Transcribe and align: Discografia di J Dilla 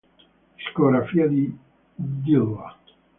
Discografia 0.57 1.27
di 1.27 1.43
J 1.43 1.53
Dilla 1.95 2.75